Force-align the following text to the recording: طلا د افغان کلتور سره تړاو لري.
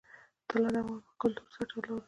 طلا 0.49 0.69
د 0.73 0.77
افغان 0.83 1.01
کلتور 1.21 1.47
سره 1.53 1.65
تړاو 1.69 1.93
لري. 1.95 1.99